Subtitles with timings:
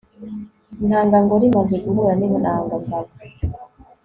[0.83, 2.87] intangangore imaze guhura n'intangangabo